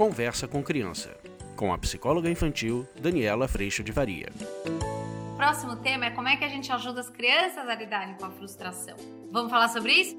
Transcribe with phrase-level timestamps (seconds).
[0.00, 1.14] Conversa com Criança,
[1.54, 4.30] com a psicóloga infantil Daniela Freixo de Varia.
[5.34, 8.24] O próximo tema é como é que a gente ajuda as crianças a lidarem com
[8.24, 8.96] a frustração.
[9.30, 10.16] Vamos falar sobre isso?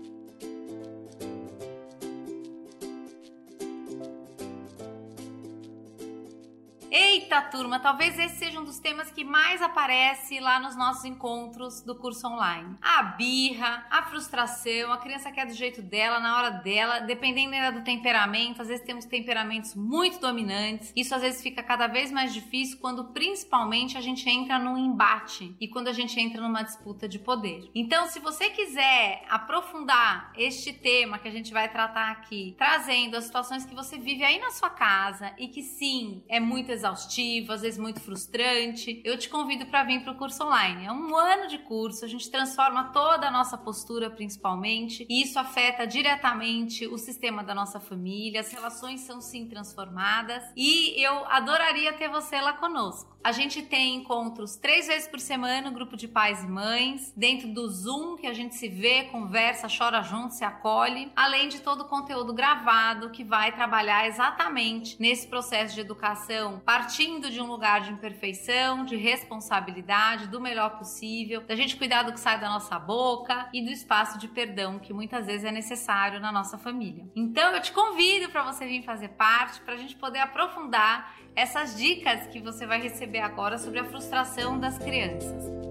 [6.94, 11.80] Eita, turma, talvez esse seja um dos temas que mais aparece lá nos nossos encontros
[11.80, 12.76] do curso online.
[12.82, 17.72] A birra, a frustração, a criança quer do jeito dela, na hora dela, dependendo ainda
[17.72, 18.62] do temperamento.
[18.62, 20.91] Às vezes temos temperamentos muito dominantes.
[20.94, 25.55] Isso às vezes fica cada vez mais difícil quando principalmente a gente entra num embate
[25.62, 27.72] e quando a gente entra numa disputa de poder.
[27.73, 33.23] Então, se você quiser aprofundar este tema que a gente vai tratar aqui, trazendo as
[33.23, 37.62] situações que você vive aí na sua casa e que sim, é muito exaustivo, às
[37.62, 40.85] vezes muito frustrante, eu te convido para vir para o curso online.
[40.85, 45.38] É um ano de curso, a gente transforma toda a nossa postura, principalmente, e isso
[45.38, 51.94] afeta diretamente o sistema da nossa família, as relações são sim transformadas, e eu adoraria
[51.94, 53.11] ter você lá conosco.
[53.23, 57.47] A gente tem encontros três vezes por semana, no grupo de pais e mães, dentro
[57.53, 61.81] do Zoom, que a gente se vê, conversa, chora junto, se acolhe, além de todo
[61.81, 67.81] o conteúdo gravado que vai trabalhar exatamente nesse processo de educação, partindo de um lugar
[67.81, 72.80] de imperfeição, de responsabilidade, do melhor possível, da gente cuidar do que sai da nossa
[72.80, 77.03] boca e do espaço de perdão que muitas vezes é necessário na nossa família.
[77.13, 81.75] Então eu te convido para você vir fazer parte, para a gente poder aprofundar essas
[81.75, 85.70] dicas que você vai receber agora sobre a frustração das crianças.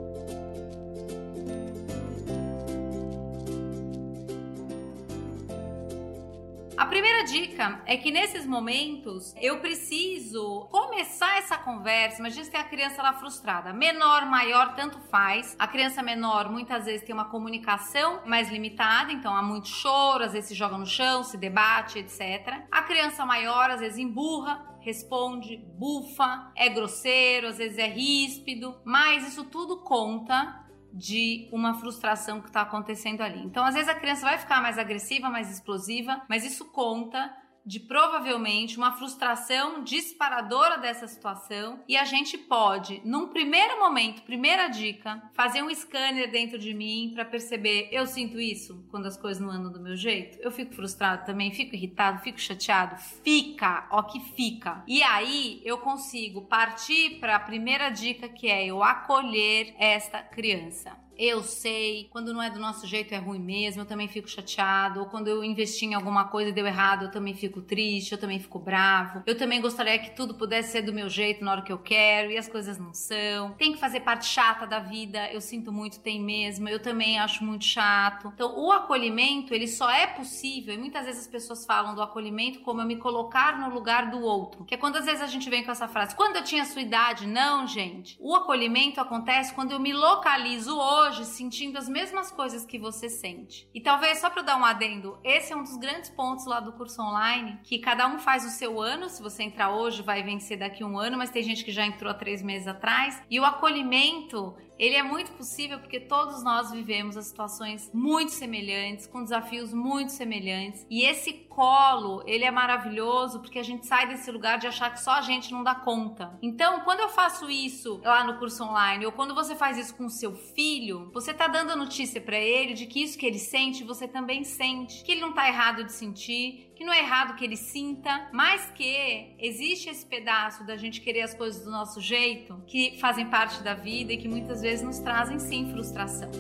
[7.21, 12.21] Primeira dica é que nesses momentos eu preciso começar essa conversa.
[12.21, 15.55] Imagina se tem a criança lá frustrada, menor, maior, tanto faz.
[15.59, 20.33] A criança menor muitas vezes tem uma comunicação mais limitada, então há muito choro, às
[20.33, 22.63] vezes se joga no chão, se debate, etc.
[22.71, 29.27] A criança maior às vezes emburra, responde, bufa, é grosseiro, às vezes é ríspido, mas
[29.29, 33.41] isso tudo conta de uma frustração que está acontecendo ali.
[33.45, 37.33] Então, às vezes a criança vai ficar mais agressiva, mais explosiva, mas isso conta
[37.65, 44.69] de provavelmente uma frustração disparadora dessa situação e a gente pode, num primeiro momento, primeira
[44.69, 49.43] dica, fazer um scanner dentro de mim para perceber, eu sinto isso quando as coisas
[49.43, 50.39] não andam do meu jeito.
[50.41, 54.83] Eu fico frustrado também, fico irritado, fico chateado, fica, ó que fica.
[54.87, 60.97] E aí eu consigo partir para a primeira dica que é eu acolher esta criança
[61.23, 65.01] eu sei, quando não é do nosso jeito é ruim mesmo, eu também fico chateado,
[65.01, 68.19] ou quando eu investi em alguma coisa e deu errado, eu também fico triste, eu
[68.19, 69.23] também fico bravo.
[69.27, 72.31] Eu também gostaria que tudo pudesse ser do meu jeito na hora que eu quero
[72.31, 73.53] e as coisas não são.
[73.59, 77.45] Tem que fazer parte chata da vida, eu sinto muito, tem mesmo, eu também acho
[77.45, 78.33] muito chato.
[78.35, 82.61] Então, o acolhimento, ele só é possível, e muitas vezes as pessoas falam do acolhimento
[82.61, 85.51] como eu me colocar no lugar do outro, que é quando às vezes a gente
[85.51, 88.17] vem com essa frase, quando eu tinha sua idade, não, gente.
[88.19, 93.09] O acolhimento acontece quando eu me localizo hoje hoje sentindo as mesmas coisas que você
[93.09, 93.69] sente.
[93.75, 96.73] E talvez só para dar um adendo, esse é um dos grandes pontos lá do
[96.73, 99.09] curso online, que cada um faz o seu ano.
[99.09, 102.11] Se você entrar hoje, vai vencer daqui um ano, mas tem gente que já entrou
[102.11, 103.21] há três meses atrás.
[103.29, 109.07] E o acolhimento ele é muito possível porque todos nós vivemos as situações muito semelhantes,
[109.07, 110.87] com desafios muito semelhantes.
[110.89, 115.03] E esse colo, ele é maravilhoso porque a gente sai desse lugar de achar que
[115.03, 116.33] só a gente não dá conta.
[116.41, 120.07] Então, quando eu faço isso lá no curso online, ou quando você faz isso com
[120.07, 123.85] o seu filho, você tá dando notícia para ele de que isso que ele sente,
[123.85, 125.05] você também sente.
[125.05, 128.71] Que ele não tá errado de sentir, que não é errado que ele sinta, mas
[128.71, 133.63] que existe esse pedaço da gente querer as coisas do nosso jeito, que fazem parte
[133.63, 136.31] da vida e que muitas vezes nos trazem sim frustração.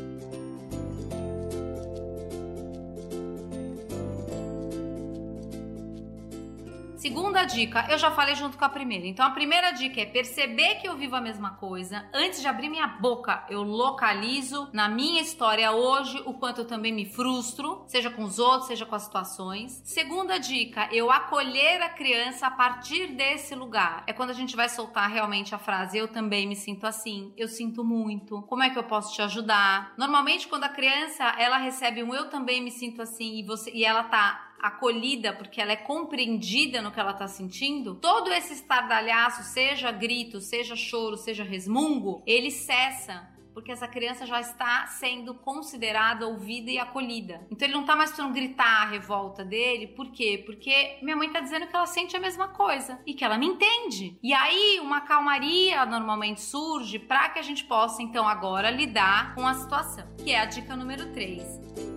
[7.00, 9.06] Segunda dica, eu já falei junto com a primeira.
[9.06, 12.06] Então a primeira dica é perceber que eu vivo a mesma coisa.
[12.12, 16.92] Antes de abrir minha boca, eu localizo na minha história hoje o quanto eu também
[16.92, 19.80] me frustro, seja com os outros, seja com as situações.
[19.82, 24.04] Segunda dica, eu acolher a criança a partir desse lugar.
[24.06, 27.48] É quando a gente vai soltar realmente a frase eu também me sinto assim, eu
[27.48, 28.42] sinto muito.
[28.42, 29.94] Como é que eu posso te ajudar?
[29.96, 33.86] Normalmente quando a criança ela recebe um eu também me sinto assim e você e
[33.86, 39.42] ela tá acolhida, porque ela é compreendida no que ela tá sentindo, todo esse estardalhaço,
[39.42, 46.27] seja grito, seja choro, seja resmungo, ele cessa porque essa criança já está sendo considerada,
[46.27, 47.47] ouvida e acolhida.
[47.51, 50.42] Então ele não está mais precisando gritar a revolta dele, por quê?
[50.45, 53.47] Porque minha mãe está dizendo que ela sente a mesma coisa e que ela me
[53.47, 54.18] entende.
[54.22, 59.47] E aí uma calmaria normalmente surge para que a gente possa então agora lidar com
[59.47, 61.90] a situação, que é a dica número 3.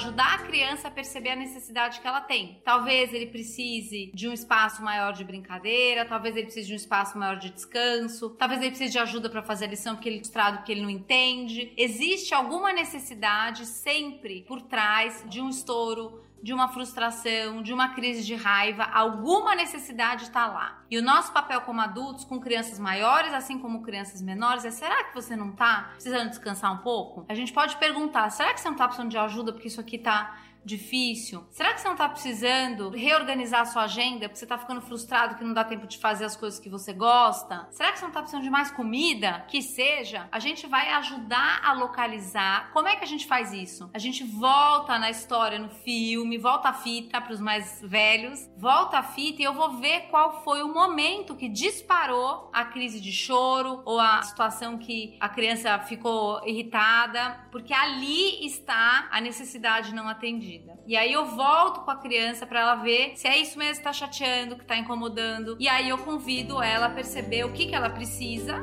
[0.00, 2.60] Ajudar a criança a perceber a necessidade que ela tem.
[2.64, 7.18] Talvez ele precise de um espaço maior de brincadeira, talvez ele precise de um espaço
[7.18, 10.18] maior de descanso, talvez ele precise de ajuda para fazer a lição porque ele é
[10.20, 11.72] frustrado porque ele não entende.
[11.76, 18.24] Existe alguma necessidade sempre por trás de um estouro, de uma frustração, de uma crise
[18.24, 20.82] de raiva, alguma necessidade está lá.
[20.90, 25.04] E o nosso papel como adultos, com crianças maiores, assim como crianças menores, é: será
[25.04, 27.24] que você não está precisando descansar um pouco?
[27.28, 29.96] A gente pode perguntar: será que você não está precisando de ajuda porque isso aqui
[29.96, 31.46] está difícil?
[31.50, 35.36] Será que você não está precisando reorganizar a sua agenda porque você está ficando frustrado
[35.36, 37.68] que não dá tempo de fazer as coisas que você gosta?
[37.70, 39.44] Será que você não está precisando de mais comida?
[39.48, 42.70] Que seja, a gente vai ajudar a localizar.
[42.72, 43.90] Como é que a gente faz isso?
[43.94, 48.98] A gente volta na história, no filme, volta a fita para os mais velhos, volta
[48.98, 53.12] a fita e eu vou ver qual foi o momento que disparou a crise de
[53.12, 60.08] choro ou a situação que a criança ficou irritada, porque ali está a necessidade não
[60.08, 60.49] atendida.
[60.86, 63.84] E aí eu volto com a criança para ela ver se é isso mesmo que
[63.84, 65.56] tá chateando, que tá incomodando.
[65.60, 68.60] E aí eu convido ela a perceber o que, que ela precisa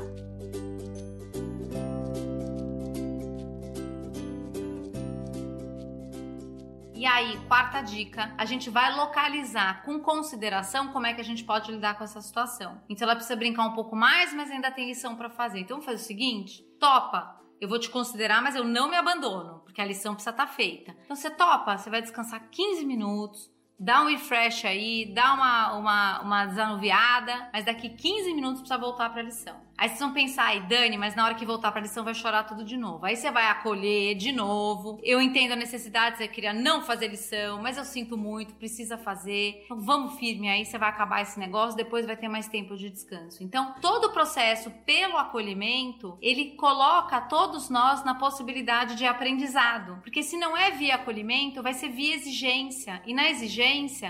[6.97, 11.43] E aí, quarta dica, a gente vai localizar com consideração como é que a gente
[11.43, 12.81] pode lidar com essa situação.
[12.89, 15.59] Então ela precisa brincar um pouco mais, mas ainda tem lição para fazer.
[15.59, 19.61] Então vamos fazer o seguinte: topa, eu vou te considerar, mas eu não me abandono,
[19.65, 20.95] porque a lição precisa estar tá feita.
[21.05, 26.21] Então você topa, você vai descansar 15 minutos, dá um refresh aí, dá uma, uma,
[26.21, 29.67] uma desanuviada, mas daqui 15 minutos precisa voltar para a lição.
[29.77, 32.45] Aí vocês vão pensar, ai, Dani, mas na hora que voltar pra lição vai chorar
[32.45, 33.05] tudo de novo.
[33.05, 34.99] Aí você vai acolher de novo.
[35.03, 39.61] Eu entendo a necessidade, você queria não fazer lição, mas eu sinto muito, precisa fazer.
[39.65, 42.89] Então vamos firme aí, você vai acabar esse negócio, depois vai ter mais tempo de
[42.89, 43.43] descanso.
[43.43, 49.99] Então, todo o processo pelo acolhimento, ele coloca todos nós na possibilidade de aprendizado.
[50.01, 52.99] Porque se não é via acolhimento, vai ser via exigência.
[53.05, 53.29] E na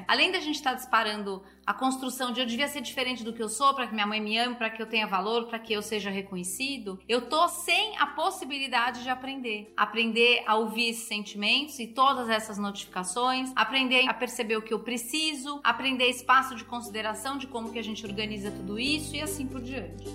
[0.08, 3.44] além da gente estar tá disparando a construção de eu devia ser diferente do que
[3.44, 5.74] eu sou para que minha mãe me ame, para que eu tenha valor, para que
[5.74, 9.74] eu seja reconhecido, eu tô sem a possibilidade de aprender.
[9.76, 14.80] Aprender a ouvir esses sentimentos e todas essas notificações, aprender a perceber o que eu
[14.80, 19.46] preciso, aprender espaço de consideração de como que a gente organiza tudo isso e assim
[19.46, 20.06] por diante.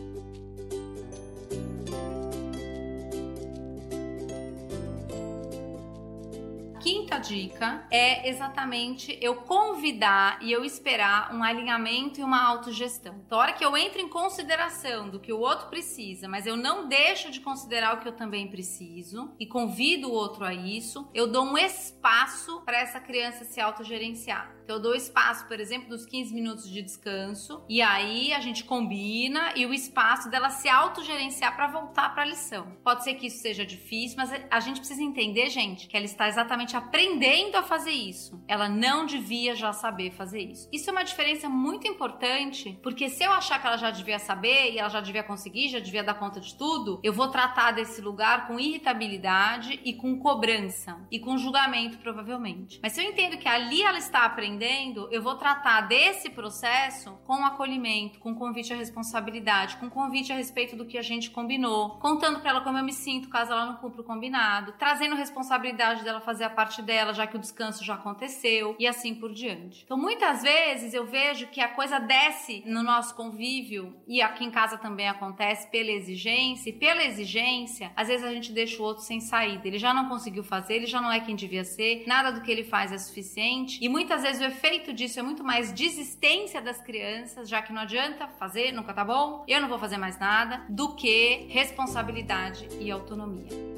[7.12, 13.20] Quinta dica é exatamente eu convidar e eu esperar um alinhamento e uma autogestão.
[13.26, 16.56] Então, a hora que eu entro em consideração do que o outro precisa, mas eu
[16.56, 21.08] não deixo de considerar o que eu também preciso e convido o outro a isso,
[21.12, 24.50] eu dou um espaço para essa criança se autogerenciar.
[24.64, 28.64] Então, eu dou espaço, por exemplo, dos 15 minutos de descanso, e aí a gente
[28.64, 32.76] combina e o espaço dela se autogerenciar para voltar para a lição.
[32.82, 36.28] Pode ser que isso seja difícil, mas a gente precisa entender, gente, que ela está
[36.28, 38.42] exatamente aprendendo a fazer isso.
[38.46, 40.68] Ela não devia já saber fazer isso.
[40.72, 44.72] Isso é uma diferença muito importante, porque se eu achar que ela já devia saber
[44.72, 48.00] e ela já devia conseguir, já devia dar conta de tudo, eu vou tratar desse
[48.00, 52.78] lugar com irritabilidade e com cobrança e com julgamento, provavelmente.
[52.82, 57.18] Mas se eu entendo que ali ela está aprendendo, aprendendo, eu vou tratar desse processo
[57.24, 61.98] com acolhimento, com convite à responsabilidade, com convite a respeito do que a gente combinou,
[61.98, 66.04] contando para ela como eu me sinto caso ela não cumpra o combinado, trazendo responsabilidade
[66.04, 69.82] dela fazer a parte dela, já que o descanso já aconteceu e assim por diante.
[69.84, 74.50] Então, muitas vezes eu vejo que a coisa desce no nosso convívio e aqui em
[74.50, 79.02] casa também acontece pela exigência e pela exigência, às vezes a gente deixa o outro
[79.02, 79.66] sem saída.
[79.66, 82.50] Ele já não conseguiu fazer, ele já não é quem devia ser, nada do que
[82.50, 86.80] ele faz é suficiente e muitas vezes o efeito disso é muito mais desistência das
[86.80, 90.64] crianças, já que não adianta fazer, nunca tá bom, eu não vou fazer mais nada,
[90.68, 93.72] do que responsabilidade e autonomia.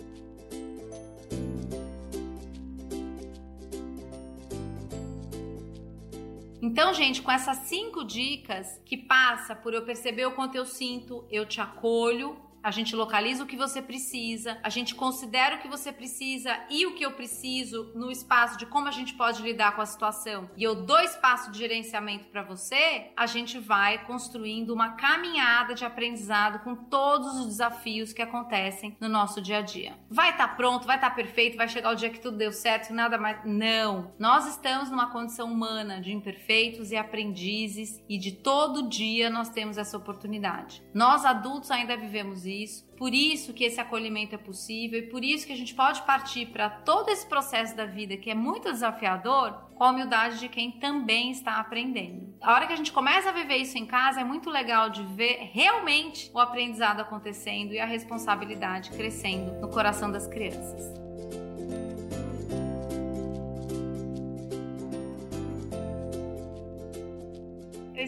[6.62, 11.26] Então, gente, com essas cinco dicas que passa por eu perceber o quanto eu sinto,
[11.30, 15.68] eu te acolho, a gente localiza o que você precisa, a gente considera o que
[15.68, 19.76] você precisa e o que eu preciso no espaço de como a gente pode lidar
[19.76, 20.48] com a situação.
[20.56, 25.84] E eu dou espaço de gerenciamento para você, a gente vai construindo uma caminhada de
[25.84, 29.98] aprendizado com todos os desafios que acontecem no nosso dia a dia.
[30.08, 32.50] Vai estar tá pronto, vai estar tá perfeito, vai chegar o dia que tudo deu
[32.50, 33.44] certo, nada mais.
[33.44, 34.14] Não.
[34.18, 39.76] Nós estamos numa condição humana de imperfeitos e aprendizes e de todo dia nós temos
[39.76, 40.82] essa oportunidade.
[40.94, 45.24] Nós adultos ainda vivemos isso isso, por isso que esse acolhimento é possível e por
[45.24, 48.70] isso que a gente pode partir para todo esse processo da vida que é muito
[48.70, 52.34] desafiador com a humildade de quem também está aprendendo.
[52.40, 55.02] A hora que a gente começa a viver isso em casa é muito legal de
[55.02, 61.04] ver realmente o aprendizado acontecendo e a responsabilidade crescendo no coração das crianças.